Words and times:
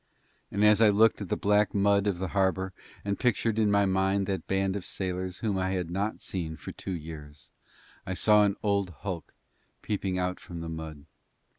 And 0.49 0.65
as 0.65 0.81
I 0.81 0.89
looked 0.89 1.21
at 1.21 1.29
the 1.29 1.37
black 1.37 1.75
mud 1.75 2.07
of 2.07 2.17
the 2.17 2.29
harbour 2.29 2.73
and 3.05 3.19
pictured 3.19 3.59
in 3.59 3.69
my 3.69 3.85
mind 3.85 4.25
that 4.25 4.47
band 4.47 4.75
of 4.75 4.83
sailors 4.83 5.37
whom 5.45 5.59
I 5.59 5.73
had 5.73 5.91
not 5.91 6.21
seen 6.21 6.55
for 6.57 6.71
two 6.71 6.95
years, 6.97 7.51
I 8.03 8.15
saw 8.15 8.43
an 8.43 8.55
old 8.63 8.89
hulk 9.01 9.31
peeping 9.83 10.17
from 10.37 10.61
the 10.61 10.69
mud. 10.69 11.05